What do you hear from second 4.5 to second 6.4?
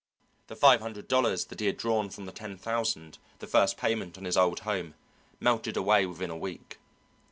home, melted away within a